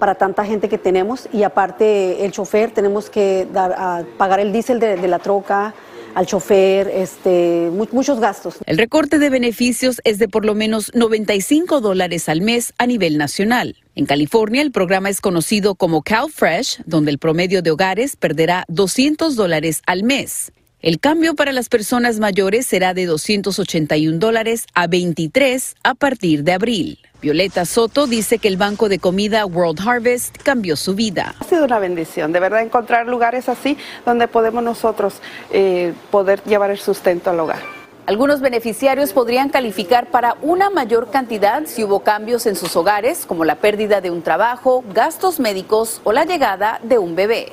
para 0.00 0.16
tanta 0.16 0.44
gente 0.44 0.68
que 0.68 0.78
tenemos 0.78 1.28
y 1.32 1.44
aparte 1.44 2.24
el 2.24 2.32
chofer 2.32 2.72
tenemos 2.72 3.10
que 3.10 3.46
dar, 3.52 3.72
a 3.76 4.02
pagar 4.18 4.40
el 4.40 4.52
diésel 4.52 4.80
de, 4.80 4.96
de 4.96 5.06
la 5.08 5.20
troca 5.20 5.72
al 6.16 6.26
chofer, 6.26 6.88
este, 6.92 7.70
mu- 7.72 7.86
muchos 7.92 8.18
gastos. 8.20 8.56
El 8.66 8.76
recorte 8.76 9.18
de 9.20 9.30
beneficios 9.30 10.00
es 10.04 10.18
de 10.18 10.28
por 10.28 10.44
lo 10.44 10.54
menos 10.56 10.90
95 10.94 11.80
dólares 11.80 12.28
al 12.28 12.40
mes 12.42 12.74
a 12.76 12.86
nivel 12.86 13.16
nacional. 13.16 13.76
En 13.94 14.04
California, 14.04 14.60
el 14.62 14.72
programa 14.72 15.08
es 15.08 15.20
conocido 15.20 15.74
como 15.76 16.02
CalFresh, 16.02 16.82
donde 16.86 17.12
el 17.12 17.18
promedio 17.18 17.62
de 17.62 17.70
hogares 17.70 18.16
perderá 18.16 18.64
200 18.68 19.36
dólares 19.36 19.80
al 19.86 20.02
mes. 20.02 20.52
El 20.82 20.98
cambio 20.98 21.36
para 21.36 21.52
las 21.52 21.68
personas 21.68 22.18
mayores 22.18 22.66
será 22.66 22.92
de 22.92 23.06
281 23.06 24.18
dólares 24.18 24.66
a 24.74 24.88
23 24.88 25.76
a 25.84 25.94
partir 25.94 26.42
de 26.42 26.54
abril. 26.54 26.98
Violeta 27.20 27.64
Soto 27.66 28.08
dice 28.08 28.40
que 28.40 28.48
el 28.48 28.56
banco 28.56 28.88
de 28.88 28.98
comida 28.98 29.46
World 29.46 29.78
Harvest 29.86 30.36
cambió 30.42 30.74
su 30.74 30.96
vida. 30.96 31.36
Ha 31.38 31.44
sido 31.44 31.66
una 31.66 31.78
bendición, 31.78 32.32
de 32.32 32.40
verdad, 32.40 32.62
encontrar 32.62 33.06
lugares 33.06 33.48
así 33.48 33.78
donde 34.04 34.26
podemos 34.26 34.64
nosotros 34.64 35.22
eh, 35.52 35.94
poder 36.10 36.42
llevar 36.42 36.72
el 36.72 36.78
sustento 36.78 37.30
al 37.30 37.38
hogar. 37.38 37.60
Algunos 38.06 38.40
beneficiarios 38.40 39.12
podrían 39.12 39.50
calificar 39.50 40.10
para 40.10 40.36
una 40.42 40.68
mayor 40.68 41.12
cantidad 41.12 41.62
si 41.64 41.84
hubo 41.84 42.00
cambios 42.00 42.44
en 42.46 42.56
sus 42.56 42.74
hogares, 42.74 43.24
como 43.24 43.44
la 43.44 43.54
pérdida 43.54 44.00
de 44.00 44.10
un 44.10 44.22
trabajo, 44.22 44.82
gastos 44.92 45.38
médicos 45.38 46.00
o 46.02 46.10
la 46.10 46.24
llegada 46.24 46.80
de 46.82 46.98
un 46.98 47.14
bebé. 47.14 47.52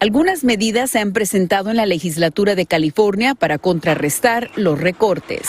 Algunas 0.00 0.44
medidas 0.44 0.92
se 0.92 0.98
han 0.98 1.12
presentado 1.12 1.68
en 1.68 1.76
la 1.76 1.84
legislatura 1.84 2.54
de 2.54 2.64
California 2.64 3.34
para 3.34 3.58
contrarrestar 3.58 4.50
los 4.56 4.80
recortes. 4.80 5.42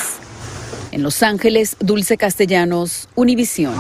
En 0.92 1.04
Los 1.04 1.24
Ángeles, 1.24 1.78
Dulce 1.80 2.18
Castellanos, 2.18 3.08
Univisión. 3.16 3.74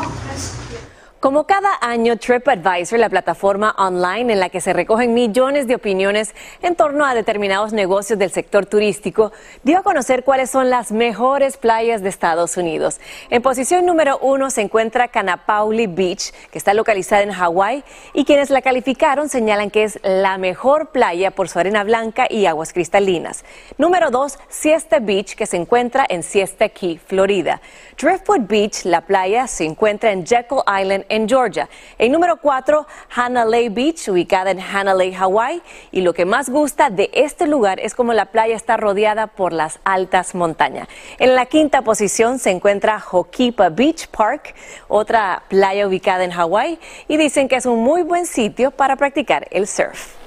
Como 1.21 1.43
cada 1.43 1.69
año, 1.81 2.17
TripAdvisor, 2.17 2.97
la 2.97 3.07
plataforma 3.07 3.75
online 3.77 4.33
en 4.33 4.39
la 4.39 4.49
que 4.49 4.59
se 4.59 4.73
recogen 4.73 5.13
millones 5.13 5.67
de 5.67 5.75
opiniones 5.75 6.33
en 6.63 6.75
torno 6.75 7.05
a 7.05 7.13
determinados 7.13 7.73
negocios 7.73 8.17
del 8.17 8.31
sector 8.31 8.65
turístico, 8.65 9.31
dio 9.61 9.77
a 9.77 9.83
conocer 9.83 10.23
cuáles 10.23 10.49
son 10.49 10.71
las 10.71 10.91
mejores 10.91 11.57
playas 11.57 12.01
de 12.01 12.09
Estados 12.09 12.57
Unidos. 12.57 12.99
En 13.29 13.43
posición 13.43 13.85
número 13.85 14.17
uno 14.17 14.49
se 14.49 14.61
encuentra 14.61 15.09
Kanapauli 15.09 15.85
Beach, 15.85 16.31
que 16.49 16.57
está 16.57 16.73
localizada 16.73 17.21
en 17.21 17.33
Hawái, 17.33 17.83
y 18.15 18.25
quienes 18.25 18.49
la 18.49 18.63
calificaron 18.63 19.29
señalan 19.29 19.69
que 19.69 19.83
es 19.83 19.99
la 20.01 20.39
mejor 20.39 20.87
playa 20.89 21.29
por 21.29 21.49
su 21.49 21.59
arena 21.59 21.83
blanca 21.83 22.25
y 22.27 22.47
aguas 22.47 22.73
cristalinas. 22.73 23.45
Número 23.77 24.09
dos, 24.09 24.39
Siesta 24.49 24.97
Beach, 24.97 25.35
que 25.35 25.45
se 25.45 25.57
encuentra 25.57 26.03
en 26.09 26.23
Siesta 26.23 26.67
Key, 26.69 26.97
Florida. 26.97 27.61
Driftwood 27.95 28.47
Beach, 28.47 28.85
la 28.85 29.01
playa, 29.01 29.45
se 29.45 29.65
encuentra 29.65 30.11
en 30.11 30.25
Jekyll 30.25 30.63
Island, 30.65 31.05
en 31.11 31.27
Georgia. 31.27 31.69
En 31.99 32.11
número 32.11 32.37
4, 32.37 32.87
Hanalei 33.15 33.69
Beach, 33.69 34.07
ubicada 34.07 34.49
en 34.49 34.59
Hanalei, 34.59 35.13
Hawái. 35.13 35.61
Y 35.91 36.01
lo 36.01 36.13
que 36.13 36.25
más 36.25 36.49
gusta 36.49 36.89
de 36.89 37.11
este 37.13 37.45
lugar 37.45 37.79
es 37.79 37.93
como 37.93 38.13
la 38.13 38.25
playa 38.25 38.55
está 38.55 38.77
rodeada 38.77 39.27
por 39.27 39.53
las 39.53 39.79
altas 39.83 40.33
montañas. 40.33 40.87
En 41.19 41.35
la 41.35 41.45
quinta 41.45 41.81
posición 41.81 42.39
se 42.39 42.49
encuentra 42.49 43.03
Hokipa 43.11 43.69
Beach 43.69 44.07
Park, 44.07 44.55
otra 44.87 45.43
playa 45.49 45.85
ubicada 45.85 46.23
en 46.23 46.31
Hawái. 46.31 46.79
Y 47.07 47.17
dicen 47.17 47.47
que 47.47 47.57
es 47.57 47.65
un 47.65 47.83
muy 47.83 48.03
buen 48.03 48.25
sitio 48.25 48.71
para 48.71 48.95
practicar 48.95 49.47
el 49.51 49.67
surf. 49.67 50.20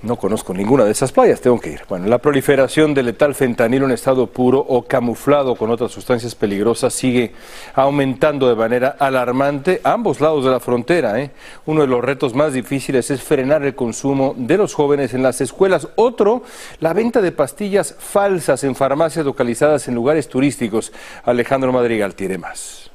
No 0.00 0.14
conozco 0.14 0.54
ninguna 0.54 0.84
de 0.84 0.92
esas 0.92 1.10
playas, 1.10 1.40
tengo 1.40 1.58
que 1.58 1.72
ir. 1.72 1.80
Bueno, 1.88 2.06
la 2.06 2.18
proliferación 2.18 2.94
de 2.94 3.02
letal 3.02 3.34
fentanilo 3.34 3.84
en 3.84 3.90
estado 3.90 4.28
puro 4.28 4.60
o 4.60 4.82
camuflado 4.82 5.56
con 5.56 5.70
otras 5.70 5.90
sustancias 5.90 6.36
peligrosas 6.36 6.94
sigue 6.94 7.32
aumentando 7.74 8.48
de 8.48 8.54
manera 8.54 8.94
alarmante 8.96 9.80
a 9.82 9.94
ambos 9.94 10.20
lados 10.20 10.44
de 10.44 10.52
la 10.52 10.60
frontera. 10.60 11.20
¿eh? 11.20 11.32
Uno 11.66 11.80
de 11.80 11.88
los 11.88 12.04
retos 12.04 12.32
más 12.32 12.52
difíciles 12.52 13.10
es 13.10 13.20
frenar 13.22 13.64
el 13.64 13.74
consumo 13.74 14.34
de 14.36 14.56
los 14.56 14.72
jóvenes 14.72 15.14
en 15.14 15.24
las 15.24 15.40
escuelas. 15.40 15.88
Otro, 15.96 16.44
la 16.78 16.92
venta 16.92 17.20
de 17.20 17.32
pastillas 17.32 17.96
falsas 17.98 18.62
en 18.62 18.76
farmacias 18.76 19.26
localizadas 19.26 19.88
en 19.88 19.96
lugares 19.96 20.28
turísticos. 20.28 20.92
Alejandro 21.24 21.72
Madrigal 21.72 22.14
tiene 22.14 22.38
más. 22.38 22.88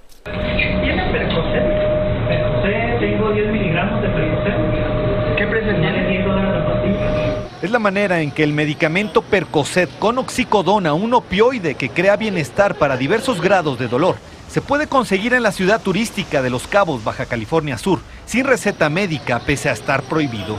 Es 7.64 7.72
la 7.72 7.80
manera 7.80 8.20
en 8.20 8.32
que 8.32 8.44
el 8.44 8.52
medicamento 8.52 9.22
Percocet 9.22 9.90
con 9.98 10.18
oxicodona, 10.18 10.94
un 10.94 11.14
opioide 11.14 11.76
que 11.76 11.88
crea 11.88 12.18
bienestar 12.18 12.76
para 12.76 12.98
diversos 12.98 13.42
grados 13.42 13.80
de 13.80 13.88
dolor, 13.88 14.18
se 14.50 14.60
puede 14.60 14.88
conseguir 14.88 15.34
en 15.34 15.44
la 15.44 15.54
ciudad 15.54 15.82
turística 15.82 16.42
de 16.42 16.50
Los 16.50 16.68
Cabos, 16.68 17.06
Baja 17.06 17.26
California 17.26 17.78
Sur, 17.78 18.02
sin 18.26 18.44
receta 18.44 18.90
médica 18.90 19.40
pese 19.40 19.70
a 19.70 19.72
estar 19.72 20.04
prohibido. 20.04 20.58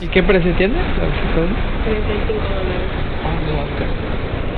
¿Y 0.00 0.06
qué 0.06 0.22
precio 0.22 0.56
tiene? 0.56 0.80
35 0.94 2.32
dólares. 2.32 4.03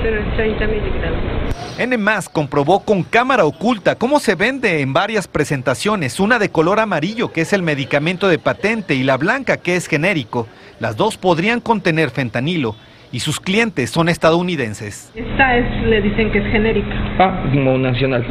Pero 0.02 0.20
es 0.20 0.36
30 0.36 0.66
miligramos. 0.66 1.36
N 1.78 1.96
comprobó 2.32 2.80
con 2.80 3.02
cámara 3.02 3.44
oculta 3.44 3.96
cómo 3.96 4.18
se 4.18 4.34
vende 4.34 4.80
en 4.80 4.92
varias 4.92 5.28
presentaciones, 5.28 6.20
una 6.20 6.38
de 6.38 6.48
color 6.48 6.80
amarillo 6.80 7.32
que 7.32 7.42
es 7.42 7.52
el 7.52 7.62
medicamento 7.62 8.28
de 8.28 8.38
patente 8.38 8.94
y 8.94 9.02
la 9.02 9.16
blanca 9.18 9.58
que 9.58 9.76
es 9.76 9.86
genérico. 9.86 10.48
Las 10.80 10.96
dos 10.96 11.18
podrían 11.18 11.60
contener 11.60 12.10
fentanilo 12.10 12.76
y 13.12 13.20
sus 13.20 13.40
clientes 13.40 13.90
son 13.90 14.08
estadounidenses. 14.08 15.12
Esta 15.14 15.56
es, 15.56 15.86
le 15.86 16.02
dicen 16.02 16.32
que 16.32 16.38
es 16.38 16.50
genérica. 16.50 16.94
Ah, 17.18 17.42
como 17.50 17.78
nacional. 17.78 18.24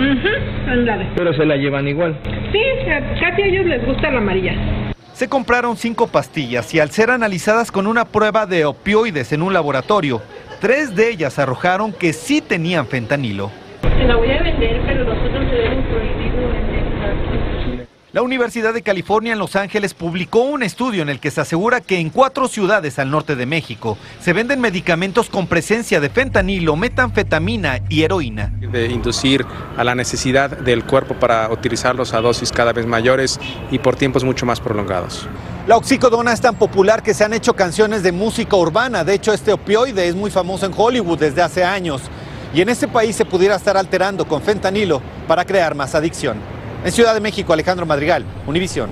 Pero 1.15 1.33
se 1.33 1.45
la 1.45 1.55
llevan 1.55 1.87
igual. 1.87 2.17
Sí, 2.51 2.59
casi 3.19 3.41
a 3.41 3.45
ellos 3.45 3.65
les 3.65 3.85
gusta 3.85 4.11
la 4.11 4.17
amarilla. 4.17 4.84
Se 5.15 5.29
compraron 5.29 5.77
cinco 5.77 6.07
pastillas 6.07 6.73
y 6.73 6.81
al 6.81 6.91
ser 6.91 7.09
analizadas 7.09 7.71
con 7.71 7.87
una 7.87 8.03
prueba 8.03 8.45
de 8.45 8.65
opioides 8.65 9.31
en 9.31 9.43
un 9.43 9.53
laboratorio, 9.53 10.21
tres 10.59 10.93
de 10.93 11.09
ellas 11.09 11.39
arrojaron 11.39 11.93
que 11.93 12.11
sí 12.11 12.41
tenían 12.41 12.85
fentanilo. 12.85 13.49
Se 13.81 14.03
la 14.03 14.17
voy 14.17 14.29
a 14.29 14.43
vender, 14.43 14.81
pero 14.85 15.05
nosotros 15.05 15.49
tenemos 15.49 15.85
prohibido 15.85 16.49
venderla 16.49 17.11
aquí. 17.11 17.87
La 18.15 18.21
Universidad 18.21 18.73
de 18.73 18.81
California 18.81 19.33
en 19.33 19.39
Los 19.39 19.57
Ángeles 19.57 19.93
publicó 19.93 20.39
un 20.39 20.63
estudio 20.63 21.01
en 21.01 21.09
el 21.09 21.19
que 21.19 21.31
se 21.31 21.41
asegura 21.41 21.81
que 21.81 21.99
en 21.99 22.09
cuatro 22.09 22.47
ciudades 22.47 22.97
al 22.97 23.11
norte 23.11 23.35
de 23.35 23.45
México 23.45 23.97
se 24.21 24.31
venden 24.31 24.61
medicamentos 24.61 25.29
con 25.29 25.47
presencia 25.47 25.99
de 25.99 26.09
fentanilo, 26.09 26.77
metanfetamina 26.77 27.81
y 27.89 28.03
heroína. 28.03 28.53
de 28.71 28.87
inducir 28.87 29.45
a 29.75 29.83
la 29.83 29.95
necesidad 29.95 30.49
del 30.49 30.85
cuerpo 30.85 31.15
para 31.15 31.51
utilizarlos 31.51 32.13
a 32.13 32.21
dosis 32.21 32.53
cada 32.53 32.71
vez 32.71 32.85
mayores 32.85 33.37
y 33.69 33.79
por 33.79 33.97
tiempos 33.97 34.23
mucho 34.23 34.45
más 34.45 34.61
prolongados. 34.61 35.27
La 35.67 35.75
oxicodona 35.75 36.31
es 36.31 36.39
tan 36.39 36.55
popular 36.55 37.03
que 37.03 37.13
se 37.13 37.25
han 37.25 37.33
hecho 37.33 37.53
canciones 37.53 38.01
de 38.01 38.13
música 38.13 38.55
urbana. 38.55 39.03
De 39.03 39.13
hecho, 39.13 39.33
este 39.33 39.51
opioide 39.51 40.07
es 40.07 40.15
muy 40.15 40.31
famoso 40.31 40.65
en 40.65 40.71
Hollywood 40.73 41.19
desde 41.19 41.41
hace 41.41 41.65
años. 41.65 42.01
Y 42.53 42.61
en 42.61 42.69
este 42.69 42.87
país 42.87 43.13
se 43.13 43.25
pudiera 43.25 43.57
estar 43.57 43.75
alterando 43.75 44.25
con 44.25 44.41
fentanilo 44.41 45.01
para 45.27 45.43
crear 45.43 45.75
más 45.75 45.95
adicción. 45.95 46.54
En 46.85 46.91
Ciudad 46.91 47.15
de 47.15 47.19
México, 47.19 47.51
Alejandro 47.51 47.87
Madrigal, 47.87 48.23
Univisión. 48.45 48.91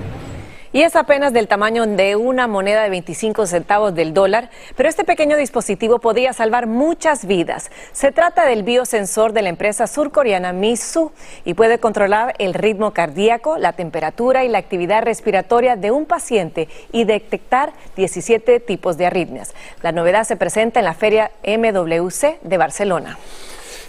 Y 0.72 0.82
es 0.82 0.96
apenas 0.96 1.32
del 1.32 1.46
tamaño 1.46 1.86
de 1.86 2.16
una 2.16 2.48
moneda 2.48 2.82
de 2.82 2.90
25 2.90 3.46
centavos 3.46 3.94
del 3.94 4.12
dólar, 4.12 4.50
pero 4.76 4.88
este 4.88 5.04
pequeño 5.04 5.36
dispositivo 5.36 6.00
podría 6.00 6.32
salvar 6.32 6.66
muchas 6.66 7.24
vidas. 7.24 7.70
Se 7.92 8.10
trata 8.10 8.46
del 8.46 8.64
biosensor 8.64 9.32
de 9.32 9.42
la 9.42 9.48
empresa 9.48 9.86
surcoreana 9.86 10.52
Misu 10.52 11.12
y 11.44 11.54
puede 11.54 11.78
controlar 11.78 12.34
el 12.40 12.54
ritmo 12.54 12.90
cardíaco, 12.90 13.58
la 13.58 13.74
temperatura 13.74 14.44
y 14.44 14.48
la 14.48 14.58
actividad 14.58 15.04
respiratoria 15.04 15.76
de 15.76 15.92
un 15.92 16.04
paciente 16.04 16.68
y 16.90 17.04
detectar 17.04 17.74
17 17.94 18.58
tipos 18.58 18.98
de 18.98 19.06
arritmias. 19.06 19.54
La 19.82 19.92
novedad 19.92 20.24
se 20.24 20.34
presenta 20.34 20.80
en 20.80 20.86
la 20.86 20.94
feria 20.94 21.30
MWC 21.44 22.40
de 22.42 22.58
Barcelona. 22.58 23.18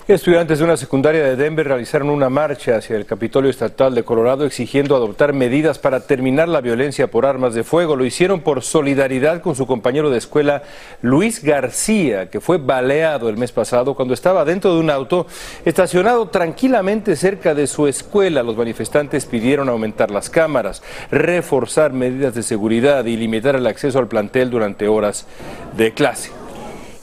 Estudiantes 0.08 0.60
de 0.60 0.66
una 0.66 0.78
secundaria 0.78 1.24
de 1.24 1.36
Denver 1.36 1.68
realizaron 1.68 2.12
una 2.12 2.30
marcha 2.30 2.76
hacia 2.76 2.96
el 2.96 3.08
Capitolio 3.08 3.50
Estatal 3.50 3.96
de 3.96 4.04
Colorado 4.04 4.46
exigiendo 4.46 4.96
adoptar 4.96 5.34
medidas 5.34 5.80
para 5.80 6.02
terminar 6.02 6.48
la 6.48 6.62
violencia 6.62 7.10
por 7.10 7.26
armas 7.26 7.56
de 7.56 7.64
fuego. 7.64 7.96
Lo 7.96 8.06
hicieron 8.06 8.42
por 8.42 8.62
solidaridad 8.62 9.42
con 9.42 9.56
su 9.56 9.66
compañero 9.66 10.12
de 10.12 10.20
escuela 10.20 10.62
Luis 11.02 11.44
García, 11.44 12.30
que 12.30 12.40
fue 12.40 12.60
baleado 12.60 13.30
el 13.30 13.38
mes 13.38 13.52
pasado 13.52 13.96
cuando 13.96 14.14
estaba 14.14 14.46
dentro 14.46 14.76
de 14.76 14.80
un 14.80 14.92
auto 14.92 15.26
estacionado 15.66 16.28
tranquilamente 16.28 17.16
cerca 17.16 17.56
de 17.56 17.66
su 17.66 17.88
escuela. 17.88 18.44
Los 18.44 18.58
manifestantes 18.58 19.26
pidieron 19.26 19.70
aumentar 19.70 20.12
las 20.12 20.30
cámaras, 20.30 20.84
reforzar 21.10 21.94
medidas 21.94 22.36
de 22.36 22.44
seguridad 22.44 23.06
y 23.06 23.18
limitar 23.18 23.56
el 23.56 23.66
acceso 23.66 23.98
al 23.98 24.08
plantel 24.08 24.51
durante 24.51 24.88
horas 24.88 25.25
de 25.75 25.96
clase. 25.96 26.45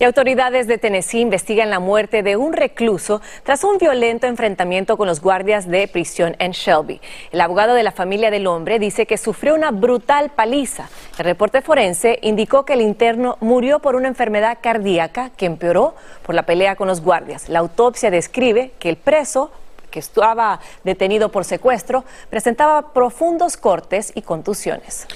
Y 0.02 0.04
autoridades 0.04 0.66
de 0.66 0.78
Tennessee 0.78 1.20
investigan 1.20 1.70
la 1.70 1.78
muerte 1.78 2.24
de 2.24 2.34
un 2.34 2.54
recluso 2.54 3.22
tras 3.44 3.62
un 3.62 3.78
violento 3.78 4.26
enfrentamiento 4.26 4.96
con 4.96 5.06
los 5.06 5.20
guardias 5.20 5.68
de 5.68 5.86
prisión 5.86 6.34
en 6.40 6.50
Shelby. 6.50 7.00
El 7.30 7.40
abogado 7.40 7.74
de 7.74 7.84
la 7.84 7.92
familia 7.92 8.32
del 8.32 8.48
hombre 8.48 8.80
dice 8.80 9.06
que 9.06 9.16
sufrió 9.16 9.54
una 9.54 9.70
brutal 9.70 10.30
paliza. 10.30 10.90
El 11.18 11.24
reporte 11.24 11.62
forense 11.62 12.18
indicó 12.22 12.64
que 12.64 12.72
el 12.72 12.80
interno 12.80 13.36
murió 13.38 13.78
por 13.78 13.94
una 13.94 14.08
enfermedad 14.08 14.58
cardíaca 14.60 15.30
que 15.36 15.46
empeoró 15.46 15.94
por 16.26 16.34
la 16.34 16.46
pelea 16.46 16.74
con 16.74 16.88
los 16.88 17.00
guardias. 17.00 17.48
La 17.48 17.60
autopsia 17.60 18.10
describe 18.10 18.72
que 18.80 18.88
el 18.88 18.96
preso 18.96 19.52
que 19.92 20.00
estaba 20.00 20.58
detenido 20.82 21.28
por 21.28 21.44
secuestro, 21.44 22.04
presentaba 22.28 22.92
profundos 22.92 23.56
cortes 23.56 24.10
y 24.16 24.22
contusiones. 24.22 25.06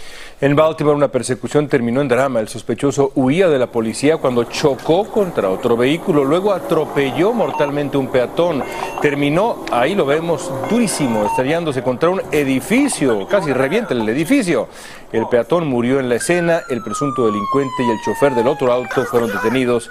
En 0.40 0.54
Baltimore 0.54 0.94
una 0.94 1.08
persecución 1.08 1.66
terminó 1.66 2.00
en 2.00 2.08
drama. 2.08 2.38
El 2.38 2.46
sospechoso 2.46 3.10
huía 3.16 3.48
de 3.48 3.58
la 3.58 3.66
policía 3.66 4.18
cuando 4.18 4.44
chocó 4.44 5.10
contra 5.10 5.48
otro 5.48 5.76
vehículo, 5.76 6.24
luego 6.24 6.52
atropelló 6.52 7.32
mortalmente 7.32 7.96
un 7.96 8.08
peatón. 8.08 8.62
Terminó, 9.02 9.64
ahí 9.72 9.96
lo 9.96 10.06
vemos, 10.06 10.52
durísimo, 10.70 11.24
estrellándose 11.24 11.82
contra 11.82 12.10
un 12.10 12.22
edificio, 12.30 13.26
casi 13.26 13.52
revienta 13.52 13.94
el 13.94 14.08
edificio. 14.08 14.68
El 15.10 15.26
peatón 15.28 15.66
murió 15.66 15.98
en 15.98 16.08
la 16.08 16.16
escena, 16.16 16.62
el 16.68 16.82
presunto 16.82 17.26
delincuente 17.26 17.82
y 17.82 17.90
el 17.90 18.00
chofer 18.04 18.34
del 18.34 18.46
otro 18.46 18.70
auto 18.70 19.04
fueron 19.06 19.32
detenidos 19.32 19.90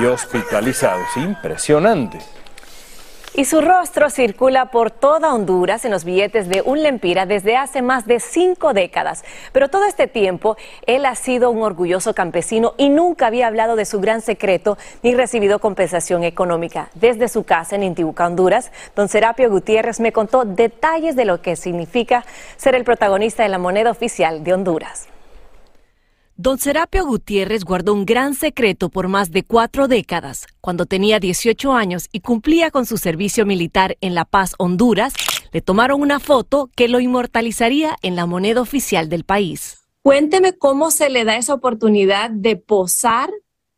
y 0.00 0.04
hospitalizados. 0.04 1.16
Impresionante. 1.16 2.18
Y 3.34 3.46
su 3.46 3.62
rostro 3.62 4.10
circula 4.10 4.66
por 4.66 4.90
toda 4.90 5.32
Honduras 5.32 5.86
en 5.86 5.90
los 5.90 6.04
billetes 6.04 6.50
de 6.50 6.60
un 6.60 6.82
lempira 6.82 7.24
desde 7.24 7.56
hace 7.56 7.80
más 7.80 8.06
de 8.06 8.20
cinco 8.20 8.74
décadas. 8.74 9.24
Pero 9.52 9.70
todo 9.70 9.86
este 9.86 10.06
tiempo, 10.06 10.58
él 10.86 11.06
ha 11.06 11.14
sido 11.14 11.50
un 11.50 11.62
orgulloso 11.62 12.14
campesino 12.14 12.74
y 12.76 12.90
nunca 12.90 13.28
había 13.28 13.46
hablado 13.46 13.74
de 13.74 13.86
su 13.86 14.00
gran 14.00 14.20
secreto 14.20 14.76
ni 15.02 15.14
recibido 15.14 15.60
compensación 15.60 16.24
económica. 16.24 16.90
Desde 16.94 17.28
su 17.28 17.44
casa 17.44 17.76
en 17.76 17.84
Intibucá, 17.84 18.26
Honduras, 18.26 18.70
don 18.94 19.08
Serapio 19.08 19.48
Gutiérrez 19.48 19.98
me 19.98 20.12
contó 20.12 20.44
detalles 20.44 21.16
de 21.16 21.24
lo 21.24 21.40
que 21.40 21.56
significa 21.56 22.26
ser 22.58 22.74
el 22.74 22.84
protagonista 22.84 23.44
de 23.44 23.48
la 23.48 23.58
moneda 23.58 23.90
oficial 23.90 24.44
de 24.44 24.52
Honduras. 24.52 25.08
Don 26.44 26.58
Serapio 26.58 27.06
Gutiérrez 27.06 27.62
guardó 27.62 27.94
un 27.94 28.04
gran 28.04 28.34
secreto 28.34 28.88
por 28.88 29.06
más 29.06 29.30
de 29.30 29.44
cuatro 29.44 29.86
décadas. 29.86 30.48
Cuando 30.60 30.86
tenía 30.86 31.20
18 31.20 31.72
años 31.72 32.08
y 32.10 32.18
cumplía 32.18 32.72
con 32.72 32.84
su 32.84 32.96
servicio 32.96 33.46
militar 33.46 33.96
en 34.00 34.16
La 34.16 34.24
Paz, 34.24 34.56
Honduras, 34.58 35.14
le 35.52 35.60
tomaron 35.60 36.02
una 36.02 36.18
foto 36.18 36.68
que 36.74 36.88
lo 36.88 36.98
inmortalizaría 36.98 37.94
en 38.02 38.16
la 38.16 38.26
moneda 38.26 38.60
oficial 38.60 39.08
del 39.08 39.22
país. 39.22 39.84
Cuénteme 40.02 40.52
cómo 40.58 40.90
se 40.90 41.10
le 41.10 41.24
da 41.24 41.36
esa 41.36 41.54
oportunidad 41.54 42.30
de 42.30 42.56
posar 42.56 43.30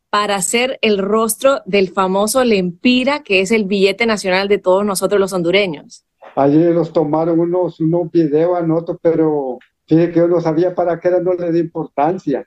para 0.09 0.35
hacer 0.35 0.79
el 0.81 0.97
rostro 0.97 1.61
del 1.67 1.89
famoso 1.89 2.43
Lempira, 2.43 3.21
que 3.21 3.41
es 3.41 3.51
el 3.51 3.65
billete 3.65 4.07
nacional 4.07 4.47
de 4.47 4.57
todos 4.57 4.83
nosotros 4.83 5.21
los 5.21 5.33
hondureños. 5.33 6.03
Allí 6.35 6.57
nos 6.57 6.91
tomaron 6.91 7.39
unos, 7.39 7.79
unos 7.79 8.09
videos 8.09 8.57
a 8.57 8.63
nosotros, 8.63 8.97
pero 9.03 9.59
fíjate 9.85 10.13
que 10.13 10.19
yo 10.19 10.27
no 10.27 10.41
sabía 10.41 10.73
para 10.73 10.99
qué 10.99 11.09
era, 11.09 11.19
no 11.19 11.35
le 11.35 11.51
di 11.51 11.59
importancia. 11.59 12.43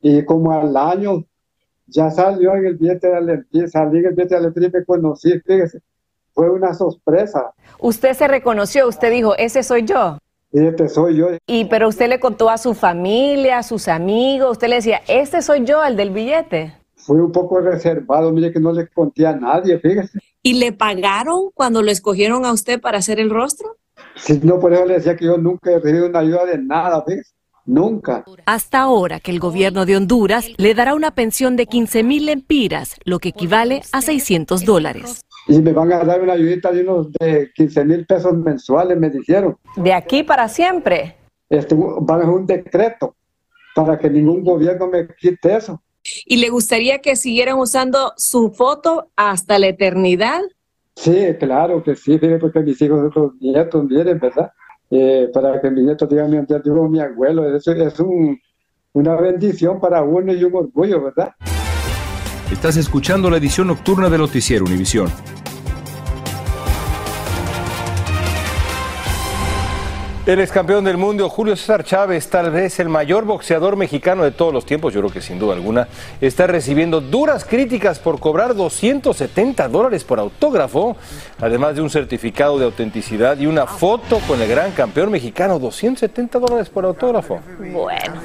Y 0.00 0.24
como 0.24 0.52
al 0.52 0.76
año 0.76 1.24
ya 1.86 2.10
salió 2.10 2.54
en 2.54 2.66
el 2.66 2.76
billete 2.76 3.08
de 3.08 3.16
Alempié, 3.16 3.68
salí 3.68 3.98
en 3.98 4.06
el 4.06 4.14
billete 4.14 4.34
de 4.34 4.40
Alempié 4.40 4.68
y 4.68 4.70
me 4.70 4.84
conocí, 4.84 5.40
fíjese, 5.40 5.80
fue 6.32 6.48
una 6.50 6.72
sorpresa. 6.74 7.52
Usted 7.78 8.14
se 8.14 8.28
reconoció, 8.28 8.88
usted 8.88 9.10
dijo, 9.10 9.36
ese 9.36 9.62
soy 9.62 9.84
yo. 9.84 10.18
Y 10.52 10.66
este 10.66 10.88
soy 10.88 11.16
yo. 11.16 11.28
Y 11.46 11.66
pero 11.66 11.88
usted 11.88 12.08
le 12.08 12.18
contó 12.18 12.50
a 12.50 12.58
su 12.58 12.74
familia, 12.74 13.58
a 13.58 13.62
sus 13.62 13.88
amigos, 13.88 14.52
usted 14.52 14.68
le 14.68 14.76
decía, 14.76 15.00
este 15.06 15.42
soy 15.42 15.64
yo, 15.64 15.84
el 15.84 15.96
del 15.96 16.10
billete. 16.10 16.74
Fui 16.96 17.18
un 17.18 17.32
poco 17.32 17.60
reservado, 17.60 18.30
mire 18.32 18.52
que 18.52 18.60
no 18.60 18.72
le 18.72 18.88
conté 18.88 19.26
a 19.26 19.34
nadie, 19.34 19.78
fíjese. 19.78 20.18
¿Y 20.42 20.54
le 20.54 20.72
pagaron 20.72 21.50
cuando 21.54 21.82
lo 21.82 21.90
escogieron 21.90 22.44
a 22.44 22.52
usted 22.52 22.80
para 22.80 22.98
hacer 22.98 23.20
el 23.20 23.30
rostro? 23.30 23.76
Si 24.16 24.38
no, 24.38 24.58
por 24.58 24.72
eso 24.72 24.84
le 24.84 24.94
decía 24.94 25.16
que 25.16 25.26
yo 25.26 25.38
nunca 25.38 25.70
he 25.70 25.78
recibido 25.78 26.06
una 26.06 26.20
ayuda 26.20 26.46
de 26.46 26.58
nada, 26.58 27.02
fíjese. 27.06 27.32
Nunca. 27.66 28.24
Hasta 28.46 28.80
ahora 28.80 29.20
que 29.20 29.30
el 29.30 29.38
gobierno 29.38 29.86
de 29.86 29.96
Honduras 29.96 30.46
le 30.56 30.74
dará 30.74 30.94
una 30.94 31.12
pensión 31.12 31.56
de 31.56 31.66
15 31.66 32.02
mil 32.02 32.26
lempiras, 32.26 32.96
lo 33.04 33.18
que 33.18 33.30
equivale 33.30 33.82
a 33.92 34.02
600 34.02 34.64
dólares. 34.64 35.22
Y 35.46 35.60
me 35.60 35.72
van 35.72 35.92
a 35.92 36.04
dar 36.04 36.20
una 36.22 36.34
ayudita 36.34 36.72
de 36.72 36.82
unos 36.82 37.12
de 37.12 37.50
15 37.54 37.84
mil 37.84 38.06
pesos 38.06 38.36
mensuales, 38.36 38.98
me 38.98 39.10
dijeron. 39.10 39.56
¿De 39.76 39.92
aquí 39.92 40.22
para 40.22 40.48
siempre? 40.48 41.16
Este, 41.48 41.74
van 41.74 42.22
a 42.22 42.30
un 42.30 42.46
decreto 42.46 43.16
para 43.74 43.98
que 43.98 44.10
ningún 44.10 44.44
gobierno 44.44 44.86
me 44.88 45.08
quite 45.18 45.56
eso. 45.56 45.82
¿Y 46.24 46.38
le 46.38 46.48
gustaría 46.48 47.00
que 47.00 47.16
siguieran 47.16 47.58
usando 47.58 48.12
su 48.16 48.50
foto 48.50 49.10
hasta 49.16 49.58
la 49.58 49.68
eternidad? 49.68 50.40
Sí, 50.96 51.34
claro 51.38 51.82
que 51.82 51.96
sí, 51.96 52.18
porque 52.40 52.60
mis 52.60 52.80
hijos, 52.82 53.00
otros 53.06 53.32
nietos 53.40 53.86
vienen, 53.86 54.18
¿verdad? 54.18 54.52
Eh, 54.90 55.30
para 55.32 55.60
que 55.60 55.70
mis 55.70 55.84
nietos 55.84 56.08
digan, 56.08 56.30
mi, 56.30 56.38
digo, 56.64 56.88
mi 56.88 57.00
abuelo, 57.00 57.54
es, 57.54 57.66
es 57.66 58.00
un, 58.00 58.38
una 58.92 59.14
bendición 59.16 59.80
para 59.80 60.02
uno 60.02 60.32
y 60.32 60.42
un 60.42 60.54
orgullo, 60.54 61.04
¿verdad? 61.04 61.32
Estás 62.50 62.76
escuchando 62.76 63.30
la 63.30 63.36
edición 63.36 63.68
nocturna 63.68 64.10
de 64.10 64.18
Noticiero 64.18 64.64
Univisión. 64.64 65.08
El 70.26 70.38
ex 70.38 70.52
campeón 70.52 70.84
del 70.84 70.98
mundo, 70.98 71.30
Julio 71.30 71.56
César 71.56 71.82
Chávez, 71.82 72.28
tal 72.28 72.50
vez 72.50 72.78
el 72.78 72.90
mayor 72.90 73.24
boxeador 73.24 73.76
mexicano 73.76 74.22
de 74.22 74.30
todos 74.30 74.52
los 74.52 74.66
tiempos, 74.66 74.92
yo 74.92 75.00
creo 75.00 75.10
que 75.10 75.22
sin 75.22 75.38
duda 75.38 75.54
alguna, 75.54 75.88
está 76.20 76.46
recibiendo 76.46 77.00
duras 77.00 77.46
críticas 77.46 77.98
por 77.98 78.20
cobrar 78.20 78.54
270 78.54 79.66
dólares 79.68 80.04
por 80.04 80.20
autógrafo, 80.20 80.94
además 81.40 81.74
de 81.76 81.80
un 81.80 81.88
certificado 81.88 82.58
de 82.58 82.66
autenticidad 82.66 83.38
y 83.38 83.46
una 83.46 83.66
foto 83.66 84.20
con 84.28 84.42
el 84.42 84.48
gran 84.48 84.72
campeón 84.72 85.10
mexicano. 85.10 85.58
270 85.58 86.38
dólares 86.38 86.68
por 86.68 86.84
autógrafo. 86.84 87.40
Bueno. 87.72 88.20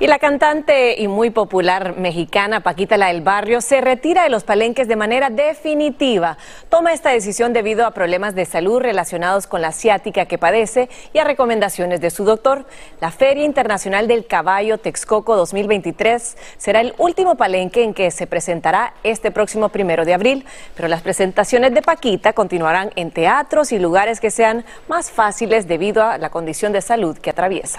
Y 0.00 0.08
la 0.08 0.18
cantante 0.18 1.00
y 1.00 1.06
muy 1.06 1.30
popular 1.30 1.96
mexicana 1.96 2.60
Paquita 2.60 2.96
La 2.96 3.06
del 3.06 3.22
Barrio 3.22 3.60
se 3.60 3.80
retira 3.80 4.24
de 4.24 4.28
los 4.28 4.42
palenques 4.42 4.88
de 4.88 4.96
manera 4.96 5.30
definitiva. 5.30 6.36
Toma 6.68 6.92
esta 6.92 7.10
decisión 7.10 7.52
debido 7.52 7.86
a 7.86 7.92
problemas 7.92 8.34
de 8.34 8.44
salud 8.44 8.80
relacionados 8.80 9.46
con 9.46 9.62
la 9.62 9.70
ciática 9.70 10.26
que 10.26 10.36
padece 10.36 10.88
y 11.12 11.18
a 11.18 11.24
recomendaciones 11.24 12.00
de 12.00 12.10
su 12.10 12.24
doctor. 12.24 12.66
La 13.00 13.12
Feria 13.12 13.44
Internacional 13.44 14.08
del 14.08 14.26
Caballo 14.26 14.78
Texcoco 14.78 15.36
2023 15.36 16.38
será 16.56 16.80
el 16.80 16.94
último 16.98 17.36
palenque 17.36 17.84
en 17.84 17.94
que 17.94 18.10
se 18.10 18.26
presentará 18.26 18.94
este 19.04 19.30
próximo 19.30 19.68
primero 19.68 20.04
de 20.04 20.14
abril, 20.14 20.44
pero 20.74 20.88
las 20.88 21.02
presentaciones 21.02 21.72
de 21.72 21.82
Paquita 21.82 22.32
continuarán 22.32 22.90
en 22.96 23.12
teatros 23.12 23.70
y 23.70 23.78
lugares 23.78 24.18
que 24.18 24.32
sean 24.32 24.64
más 24.88 25.12
fáciles 25.12 25.68
debido 25.68 26.02
a 26.02 26.18
la 26.18 26.30
condición 26.30 26.72
de 26.72 26.80
salud 26.80 27.16
que 27.16 27.30
atraviesa. 27.30 27.78